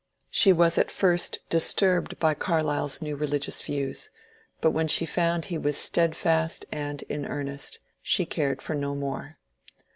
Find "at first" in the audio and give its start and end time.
0.79-1.47